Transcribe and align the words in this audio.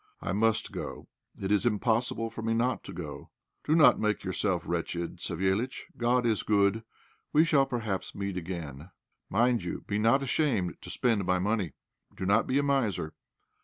"I 0.19 0.31
must 0.31 0.71
go; 0.71 1.09
it 1.39 1.51
is 1.51 1.63
impossible 1.63 2.31
for 2.31 2.41
me 2.41 2.55
not 2.55 2.83
to 2.85 2.91
go. 2.91 3.29
Do 3.63 3.75
not 3.75 3.99
make 3.99 4.23
yourself 4.23 4.63
wretched, 4.65 5.17
Savéliitch. 5.17 5.81
God 5.95 6.25
is 6.25 6.41
good; 6.41 6.83
we 7.31 7.43
shall 7.43 7.67
perhaps 7.67 8.15
meet 8.15 8.35
again. 8.35 8.89
Mind 9.29 9.63
you 9.63 9.81
be 9.85 9.99
not 9.99 10.23
ashamed 10.23 10.81
to 10.81 10.89
spend 10.89 11.23
my 11.25 11.37
money; 11.37 11.73
do 12.15 12.25
not 12.25 12.47
be 12.47 12.57
a 12.57 12.63
miser. 12.63 13.13